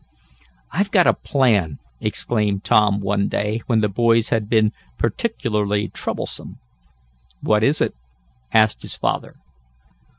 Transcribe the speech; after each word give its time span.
"I've 0.71 0.89
got 0.89 1.05
a 1.05 1.13
plan!" 1.13 1.77
exclaimed 1.99 2.63
Tom 2.63 3.01
one 3.01 3.27
day 3.27 3.61
when 3.67 3.81
the 3.81 3.87
boys 3.87 4.29
had 4.31 4.49
been 4.49 4.71
particularly 4.97 5.89
troublesome. 5.89 6.57
"What 7.41 7.61
is 7.63 7.81
it?" 7.81 7.93
asked 8.51 8.81
his 8.81 8.97
father. 8.97 9.35